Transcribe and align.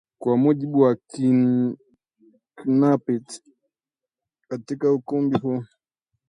Kwa 0.19 0.33
mujibu 0.37 0.79
wa 0.79 0.95
Knappert 2.55 3.41
ni 3.45 3.53
katika 4.47 4.93
ukumbi 4.93 5.37
huu 5.37 5.63